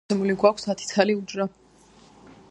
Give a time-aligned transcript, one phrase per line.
[0.01, 1.47] და ასევე მოცემული გვაქვს ათი ცალი უჯრა.